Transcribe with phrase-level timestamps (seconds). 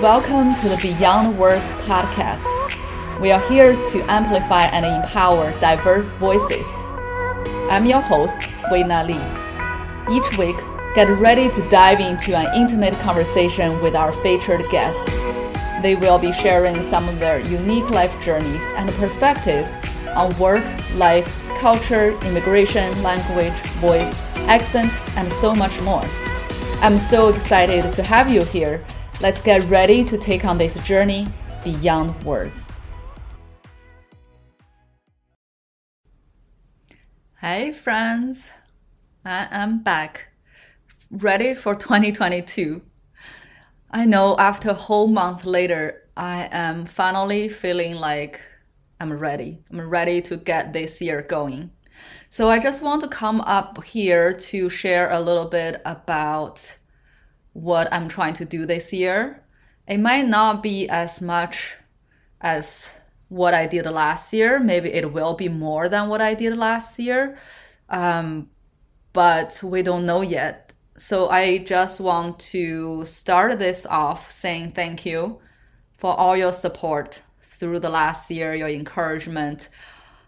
[0.00, 2.40] Welcome to the Beyond Words podcast.
[3.20, 6.64] We are here to amplify and empower diverse voices.
[7.68, 8.38] I'm your host,
[8.72, 9.20] Weina Li.
[10.16, 10.56] Each week,
[10.94, 15.04] get ready to dive into an intimate conversation with our featured guests.
[15.82, 19.78] They will be sharing some of their unique life journeys and perspectives
[20.16, 20.64] on work,
[20.94, 21.28] life,
[21.58, 26.04] culture, immigration, language, voice, accent, and so much more.
[26.80, 28.82] I'm so excited to have you here
[29.22, 31.28] Let's get ready to take on this journey
[31.62, 32.66] beyond words.
[37.38, 38.50] Hey, friends,
[39.22, 40.28] I am back,
[41.10, 42.80] ready for 2022.
[43.90, 48.40] I know after a whole month later, I am finally feeling like
[49.00, 49.58] I'm ready.
[49.70, 51.72] I'm ready to get this year going.
[52.30, 56.78] So I just want to come up here to share a little bit about
[57.52, 59.42] what I'm trying to do this year.
[59.86, 61.74] It might not be as much
[62.40, 62.92] as
[63.28, 64.60] what I did last year.
[64.60, 67.38] Maybe it will be more than what I did last year.
[67.88, 68.50] Um,
[69.12, 70.72] but we don't know yet.
[70.96, 75.40] So I just want to start this off saying thank you
[75.96, 79.68] for all your support through the last year, your encouragement,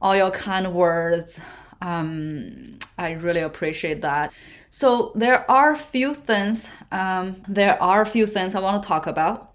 [0.00, 1.38] all your kind words.
[1.80, 4.32] Um, I really appreciate that.
[4.74, 6.66] So there are few things.
[6.90, 9.52] Um, there are a few things I want to talk about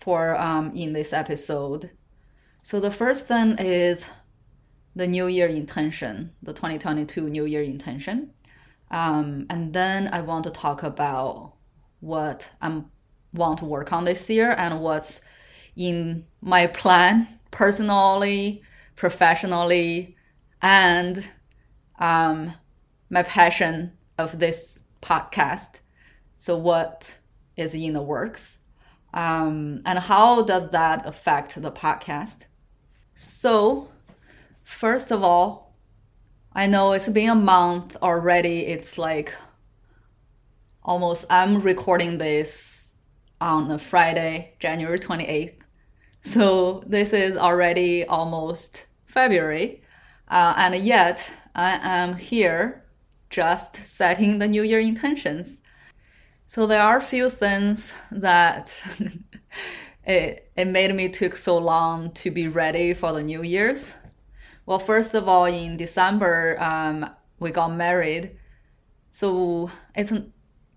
[0.00, 1.90] for um, in this episode.
[2.62, 4.06] So the first thing is
[4.96, 8.30] the New Year intention, the 2022 New Year intention,
[8.90, 11.52] um, and then I want to talk about
[12.00, 12.84] what I
[13.34, 15.20] want to work on this year and what's
[15.76, 18.62] in my plan personally,
[18.96, 20.16] professionally,
[20.62, 21.28] and
[21.98, 22.54] um,
[23.10, 25.80] my passion of this podcast.
[26.36, 27.16] So, what
[27.56, 28.58] is in the works?
[29.14, 32.44] Um, and how does that affect the podcast?
[33.14, 33.88] So,
[34.64, 35.74] first of all,
[36.52, 38.66] I know it's been a month already.
[38.66, 39.32] It's like
[40.82, 42.88] almost, I'm recording this
[43.40, 45.54] on a Friday, January 28th.
[46.22, 49.82] So, this is already almost February.
[50.28, 52.84] Uh, and yet, I am here
[53.30, 55.58] just setting the new year intentions.
[56.46, 58.82] So there are a few things that
[60.04, 63.92] it, it made me took so long to be ready for the New Year's.
[64.64, 67.08] Well, first of all, in December, um,
[67.38, 68.36] we got married.
[69.10, 70.12] So it's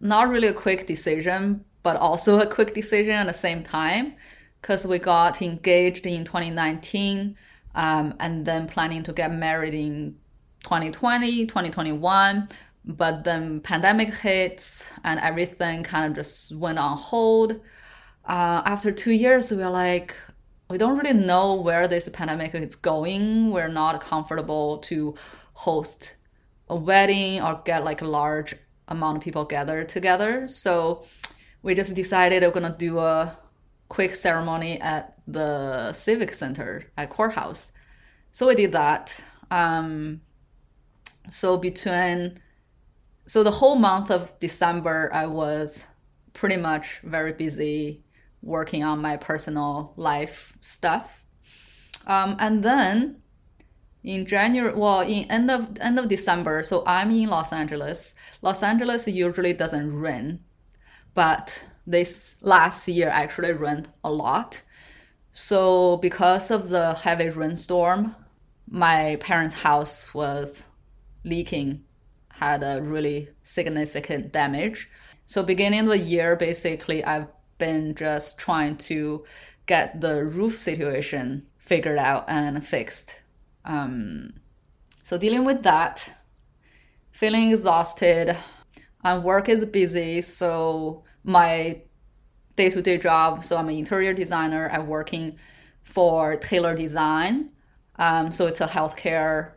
[0.00, 4.14] not really a quick decision, but also a quick decision at the same time
[4.60, 7.36] because we got engaged in 2019
[7.74, 10.16] um, and then planning to get married in
[10.62, 12.48] 2020, 2021,
[12.84, 17.60] but then pandemic hits and everything kind of just went on hold.
[18.24, 20.14] Uh, after two years, we were like,
[20.68, 23.50] we don't really know where this pandemic is going.
[23.50, 25.14] We're not comfortable to
[25.54, 26.16] host
[26.68, 28.54] a wedding or get like a large
[28.88, 30.46] amount of people gathered together.
[30.48, 31.04] So
[31.62, 33.36] we just decided we're gonna do a
[33.88, 37.72] quick ceremony at the civic center at courthouse.
[38.30, 39.20] So we did that.
[39.50, 40.20] Um,
[41.30, 42.40] so between
[43.26, 45.86] so the whole month of December I was
[46.32, 48.02] pretty much very busy
[48.42, 51.24] working on my personal life stuff.
[52.06, 53.22] Um, and then
[54.02, 58.14] in January, well, in end of end of December, so I'm in Los Angeles.
[58.40, 60.40] Los Angeles usually doesn't rain,
[61.14, 64.62] but this last year actually rained a lot.
[65.32, 68.16] So because of the heavy rainstorm,
[68.68, 70.64] my parents' house was
[71.24, 71.84] leaking
[72.34, 74.88] had a really significant damage.
[75.26, 79.24] So beginning of the year, basically, I've been just trying to
[79.66, 83.22] get the roof situation figured out and fixed.
[83.64, 84.34] Um,
[85.02, 86.08] so dealing with that,
[87.12, 88.36] feeling exhausted,
[89.04, 90.22] and work is busy.
[90.22, 91.82] So my
[92.56, 93.44] day-to-day job.
[93.44, 94.68] So I'm an interior designer.
[94.72, 95.38] I'm working
[95.82, 97.50] for Taylor Design.
[97.96, 99.52] Um, so it's a healthcare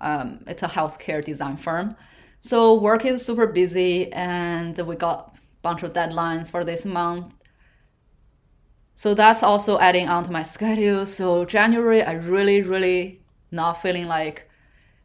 [0.00, 1.96] um, it's a healthcare design firm.
[2.40, 7.34] So work is super busy, and we got a bunch of deadlines for this month.
[8.94, 11.06] So that's also adding on to my schedule.
[11.06, 14.48] So January, I really, really not feeling like,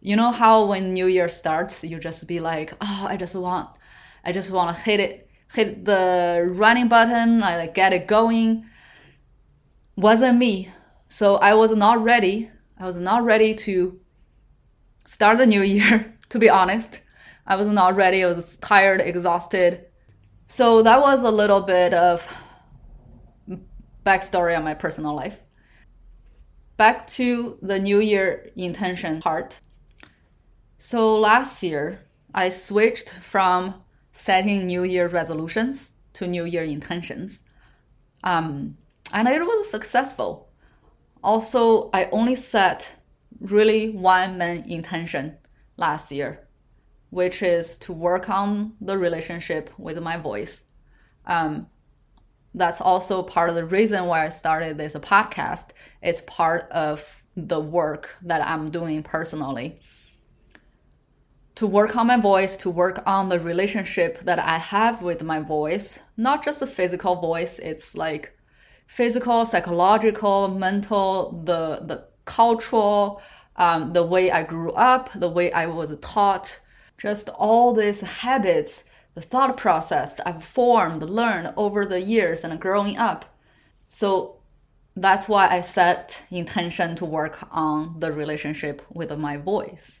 [0.00, 3.68] you know how when New Year starts, you just be like, oh, I just want,
[4.24, 8.66] I just want to hit it, hit the running button, I like get it going.
[9.96, 10.70] Wasn't me.
[11.08, 12.50] So I was not ready.
[12.78, 13.98] I was not ready to
[15.06, 17.00] start the new year, to be honest.
[17.46, 18.24] I was not ready.
[18.24, 19.86] I was tired, exhausted.
[20.48, 22.26] So that was a little bit of
[24.04, 25.38] backstory on my personal life.
[26.76, 29.58] Back to the New Year intention part.
[30.78, 32.00] So last year,
[32.34, 33.82] I switched from
[34.12, 37.40] setting New Year resolutions to New Year intentions.
[38.22, 38.76] Um,
[39.12, 40.48] and it was successful.
[41.22, 42.95] Also, I only set
[43.40, 45.36] really one main intention
[45.76, 46.46] last year,
[47.10, 50.62] which is to work on the relationship with my voice.
[51.26, 51.66] Um,
[52.54, 55.70] that's also part of the reason why I started this podcast.
[56.02, 59.80] It's part of the work that I'm doing personally.
[61.56, 65.40] To work on my voice, to work on the relationship that I have with my
[65.40, 68.32] voice, not just the physical voice, it's like
[68.86, 73.22] physical, psychological, mental, the the cultural,
[73.56, 76.60] um, the way I grew up, the way I was taught,
[76.98, 78.84] just all these habits,
[79.14, 83.24] the thought process I've formed, learned over the years and growing up.
[83.88, 84.36] So
[84.94, 90.00] that's why I set intention to work on the relationship with my voice.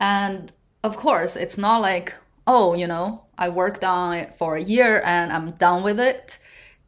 [0.00, 0.52] And
[0.82, 2.14] of course, it's not like,
[2.46, 6.38] oh, you know, I worked on it for a year and I'm done with it.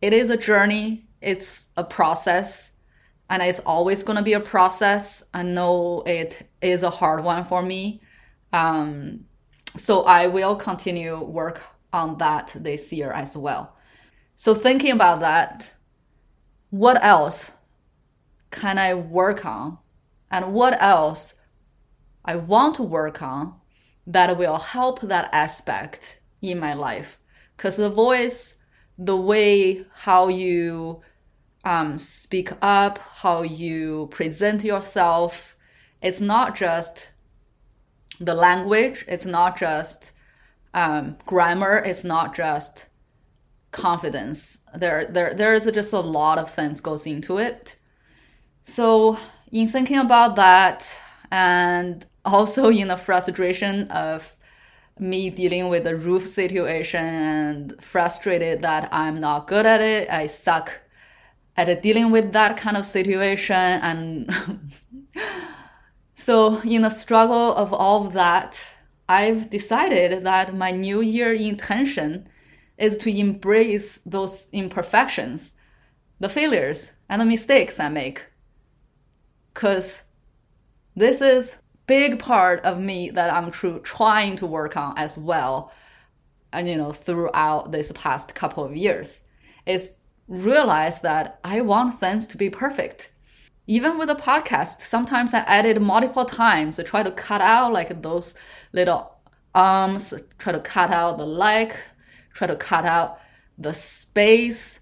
[0.01, 2.70] It is a journey, it's a process
[3.31, 5.23] and it's always going to be a process.
[5.33, 8.03] I know it is a hard one for me.
[8.53, 9.27] Um,
[9.77, 11.63] so I will continue work
[11.93, 13.77] on that this year as well.
[14.35, 15.73] So thinking about that,
[16.71, 17.53] what else
[18.51, 19.79] can I work on?
[20.33, 21.41] And what else
[22.25, 23.55] I want to work on
[24.09, 27.21] that will help that aspect in my life?
[27.57, 28.57] Because the voice,
[28.99, 31.03] the way how you
[31.65, 35.57] um, speak up, how you present yourself.
[36.03, 37.11] It's not just
[38.19, 40.13] the language, it's not just
[40.75, 42.87] um, grammar, it's not just
[43.73, 44.59] confidence.
[44.75, 47.77] There, there, there is just a lot of things goes into it.
[48.65, 49.19] So,
[49.51, 50.99] in thinking about that,
[51.31, 54.37] and also in the frustration of
[54.99, 60.27] me dealing with the roof situation and frustrated that I'm not good at it, I
[60.27, 60.73] suck
[61.69, 64.35] at dealing with that kind of situation and
[66.15, 68.59] so in the struggle of all of that
[69.09, 72.29] i've decided that my new year intention
[72.79, 75.55] is to embrace those imperfections
[76.21, 78.25] the failures and the mistakes i make.
[79.53, 80.03] Because
[80.95, 85.73] this is big part of me that i'm true, trying to work on as well
[86.53, 89.25] and you know throughout this past couple of years.
[89.67, 89.97] Is
[90.31, 93.11] realize that I want things to be perfect.
[93.67, 98.01] Even with a podcast, sometimes I edit multiple times to try to cut out like
[98.03, 98.37] those
[98.73, 99.17] little
[99.55, 101.77] arms, try to cut out the like,
[102.33, 103.19] try to cut out
[103.59, 104.79] the space.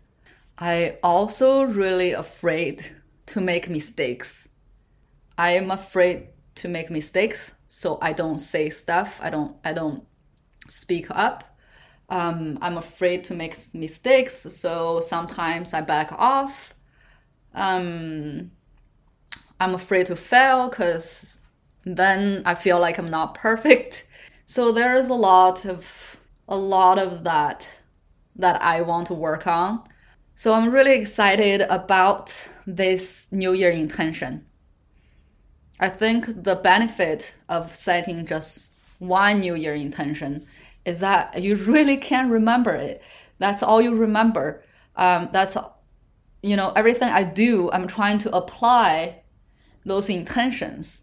[0.58, 2.94] I also really afraid
[3.26, 4.48] to make mistakes.
[5.38, 9.18] I am afraid to make mistakes, so I don't say stuff.
[9.20, 10.04] I don't I don't
[10.66, 11.47] speak up
[12.08, 16.74] um, I'm afraid to make mistakes, so sometimes I back off.
[17.54, 18.50] Um,
[19.60, 21.38] I'm afraid to fail because
[21.84, 24.04] then I feel like I'm not perfect.
[24.50, 26.16] So there is a lot of
[26.48, 27.80] a lot of that
[28.36, 29.84] that I want to work on.
[30.36, 34.46] So I'm really excited about this New Year intention.
[35.78, 40.46] I think the benefit of setting just one New Year intention
[40.88, 43.02] is that you really can't remember it.
[43.38, 44.64] That's all you remember.
[44.96, 45.56] Um, that's,
[46.42, 49.22] you know, everything I do, I'm trying to apply
[49.84, 51.02] those intentions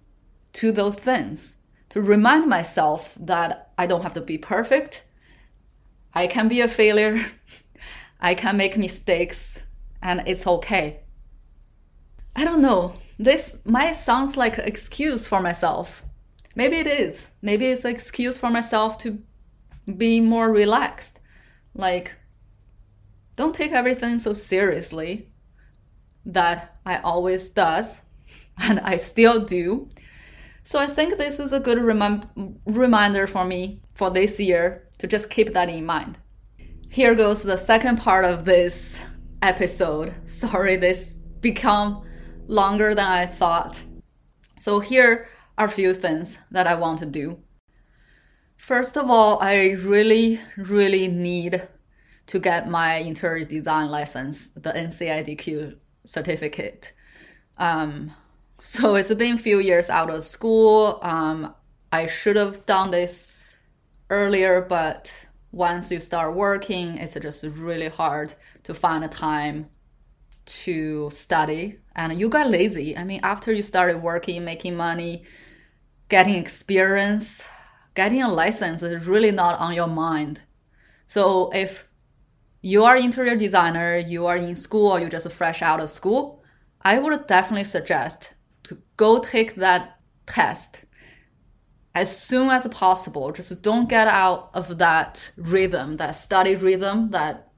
[0.53, 1.55] to those things
[1.89, 5.03] to remind myself that I don't have to be perfect.
[6.13, 7.25] I can be a failure.
[8.19, 9.61] I can make mistakes
[10.01, 11.01] and it's okay.
[12.35, 12.95] I don't know.
[13.17, 16.03] This might sound like an excuse for myself.
[16.53, 17.29] Maybe it is.
[17.41, 19.19] Maybe it's an excuse for myself to
[19.85, 21.19] be more relaxed.
[21.73, 22.13] Like,
[23.35, 25.29] don't take everything so seriously
[26.25, 28.01] that I always does
[28.57, 29.89] and I still do.
[30.63, 35.07] So I think this is a good rem- reminder for me for this year to
[35.07, 36.17] just keep that in mind.
[36.89, 38.95] Here goes the second part of this
[39.41, 40.13] episode.
[40.25, 42.03] Sorry, this become
[42.47, 43.83] longer than I thought.
[44.59, 45.27] So here
[45.57, 47.37] are a few things that I want to do
[48.65, 51.67] First of all, I really, really need
[52.25, 56.91] to get my interior design license, the NCIDQ certificate.
[57.59, 58.11] Um,
[58.57, 60.97] so it's been a few years out of school.
[61.03, 61.53] Um,
[61.91, 63.31] I should have done this
[64.09, 69.69] earlier, but once you start working, it's just really hard to find a time
[70.63, 72.97] to study and you got lazy.
[72.97, 75.23] I mean, after you started working, making money,
[76.09, 77.43] getting experience,
[77.95, 80.41] getting a license is really not on your mind.
[81.07, 81.87] So if
[82.61, 86.43] you are interior designer, you are in school or you just fresh out of school,
[86.81, 88.33] I would definitely suggest
[88.63, 90.85] to go take that test
[91.93, 93.31] as soon as possible.
[93.31, 97.49] Just don't get out of that rhythm, that study rhythm, that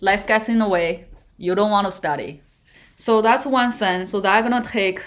[0.00, 1.06] life gets in the way.
[1.38, 2.42] You don't want to study.
[2.96, 4.06] So that's one thing.
[4.06, 5.02] So that's gonna take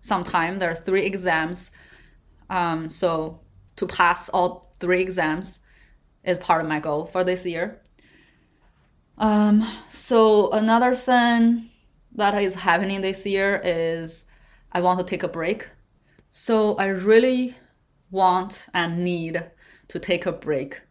[0.00, 0.58] some time.
[0.58, 1.70] There are three exams.
[2.50, 3.40] Um, so
[3.78, 5.60] to pass all three exams
[6.24, 7.80] is part of my goal for this year.
[9.16, 11.70] Um, so another thing
[12.14, 14.24] that is happening this year is
[14.72, 15.68] I want to take a break.
[16.28, 17.56] So I really
[18.10, 19.42] want and need
[19.88, 20.82] to take a break.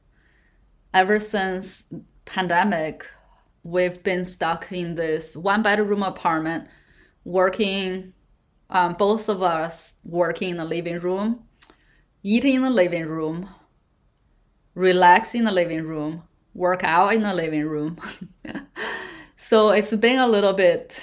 [0.94, 1.84] Ever since
[2.26, 3.06] pandemic,
[3.64, 6.70] we've been stuck in this one bedroom apartment,
[7.26, 8.14] working,
[8.70, 11.47] um, both of us working in the living room,
[12.24, 13.50] eating in the living room,
[14.76, 17.98] relax in the living room, work out in the living room.
[19.36, 21.02] so it's been a little bit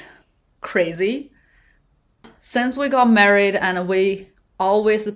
[0.61, 1.33] crazy.
[2.41, 5.09] Since we got married and we always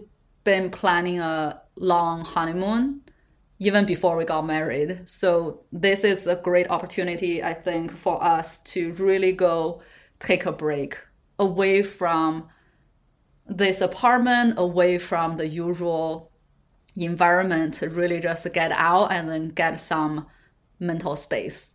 [0.44, 3.02] been planning a long honeymoon
[3.58, 5.08] even before we got married.
[5.08, 9.82] So this is a great opportunity, I think, for us to really go
[10.20, 10.96] take a break
[11.38, 12.48] away from
[13.48, 16.30] this apartment, away from the usual
[16.96, 20.26] environment, really just get out and then get some
[20.78, 21.72] mental space.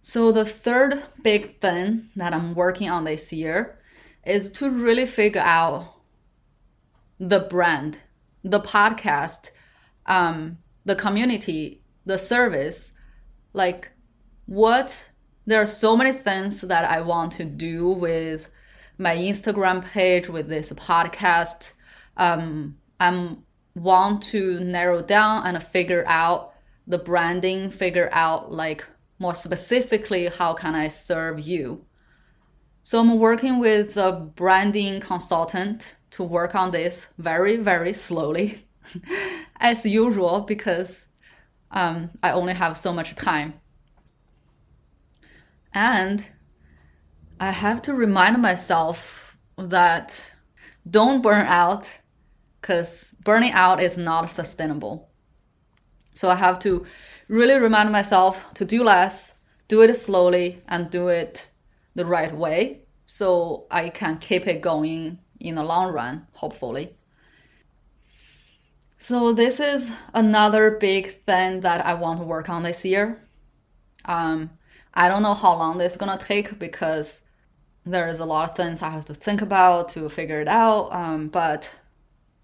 [0.00, 3.78] So the third big thing that I'm working on this year
[4.24, 5.94] is to really figure out
[7.18, 8.00] the brand,
[8.42, 9.50] the podcast,
[10.06, 12.92] um, the community, the service,
[13.52, 13.90] like
[14.46, 15.08] what
[15.46, 18.48] there are so many things that I want to do with
[18.98, 21.72] my Instagram page, with this podcast.
[22.16, 23.36] Um, I
[23.74, 26.52] want to narrow down and figure out
[26.86, 28.84] the branding, figure out like
[29.18, 31.84] more specifically how can I serve you.
[32.82, 38.66] So I'm working with a branding consultant to work on this very, very slowly.
[39.60, 41.06] as usual because
[41.70, 43.54] um, I only have so much time.
[45.72, 46.26] And
[47.42, 50.32] I have to remind myself that
[50.88, 51.98] don't burn out
[52.60, 55.10] because burning out is not sustainable.
[56.14, 56.86] So I have to
[57.26, 59.34] really remind myself to do less,
[59.66, 61.50] do it slowly, and do it
[61.96, 66.94] the right way so I can keep it going in the long run, hopefully.
[68.98, 73.20] So this is another big thing that I want to work on this year.
[74.04, 74.50] Um,
[74.94, 77.21] I don't know how long this is gonna take because
[77.84, 80.92] there is a lot of things I have to think about to figure it out.
[80.92, 81.74] Um, but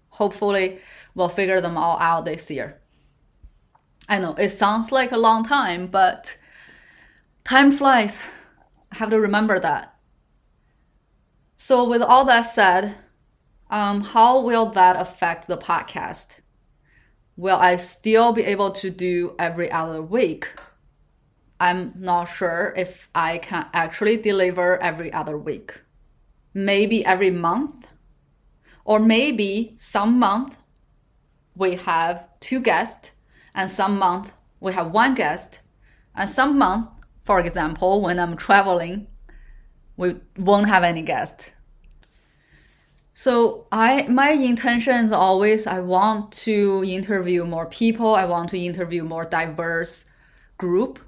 [0.09, 0.79] hopefully
[1.15, 2.79] we'll figure them all out this year.
[4.07, 6.37] I know it sounds like a long time, but
[7.43, 8.21] time flies.
[8.91, 9.95] I have to remember that.
[11.55, 12.95] So with all that said,
[13.69, 16.39] um, how will that affect the podcast?
[17.39, 20.51] will I still be able to do every other week?
[21.59, 25.81] I'm not sure if I can actually deliver every other week.
[26.53, 27.87] Maybe every month,
[28.85, 30.55] or maybe some month
[31.55, 33.11] we have two guests,
[33.53, 35.61] and some month we have one guest,
[36.15, 36.89] and some month,
[37.23, 39.07] for example, when I'm traveling,
[39.97, 41.53] we won't have any guests.
[43.13, 48.15] So I my intention is always I want to interview more people.
[48.15, 50.05] I want to interview more diverse
[50.57, 50.99] group.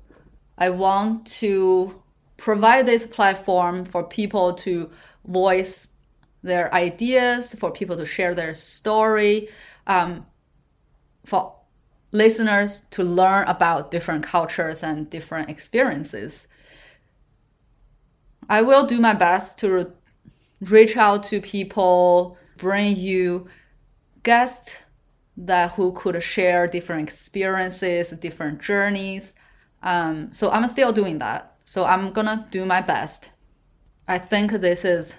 [0.61, 2.03] I want to
[2.37, 4.91] provide this platform for people to
[5.25, 5.87] voice
[6.43, 9.49] their ideas, for people to share their story,
[9.87, 10.27] um,
[11.25, 11.55] for
[12.11, 16.47] listeners to learn about different cultures and different experiences.
[18.47, 19.91] I will do my best to
[20.59, 23.47] reach out to people, bring you
[24.21, 24.83] guests
[25.37, 29.33] that who could share different experiences, different journeys.
[29.83, 31.55] Um, so I'm still doing that.
[31.65, 33.31] So I'm gonna do my best.
[34.07, 35.15] I think this is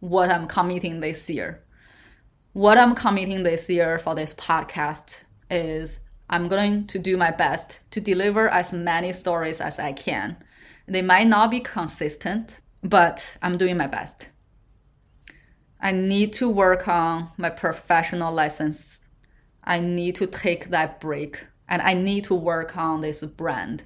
[0.00, 1.62] what I'm committing this year.
[2.52, 7.80] What I'm committing this year for this podcast is I'm going to do my best
[7.92, 10.36] to deliver as many stories as I can.
[10.86, 14.28] They might not be consistent, but I'm doing my best.
[15.80, 19.00] I need to work on my professional license.
[19.62, 23.84] I need to take that break and I need to work on this brand.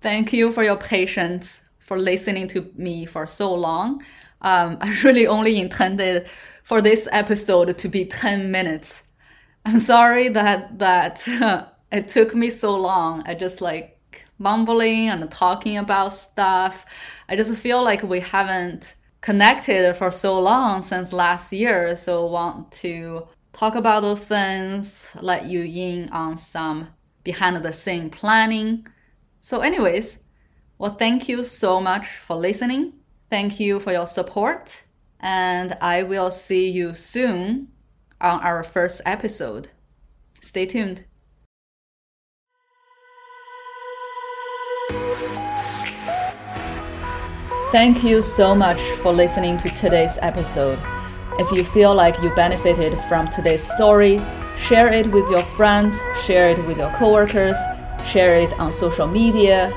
[0.00, 4.04] Thank you for your patience for listening to me for so long.
[4.42, 6.28] Um, I really only intended
[6.62, 9.02] for this episode to be 10 minutes.
[9.64, 11.26] I'm sorry that that
[11.92, 13.22] it took me so long.
[13.26, 13.98] I just like
[14.38, 16.84] mumbling and talking about stuff.
[17.28, 22.70] I just feel like we haven't connected for so long since last year, so want
[22.72, 26.88] to talk about those things, let you in on some
[27.22, 28.86] behind the scene planning.
[29.40, 30.18] So anyways,
[30.78, 32.94] well thank you so much for listening.
[33.30, 34.82] Thank you for your support
[35.20, 37.68] and I will see you soon
[38.20, 39.68] on our first episode.
[40.40, 41.06] Stay tuned.
[47.72, 50.78] Thank you so much for listening to today's episode.
[51.36, 54.20] If you feel like you benefited from today's story,
[54.56, 57.56] share it with your friends, share it with your coworkers,
[58.06, 59.72] share it on social media.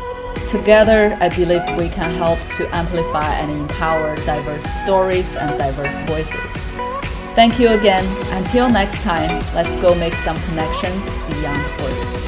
[0.50, 6.52] Together, I believe we can help to amplify and empower diverse stories and diverse voices.
[7.34, 8.06] Thank you again.
[8.34, 12.27] Until next time, let's go make some connections beyond borders.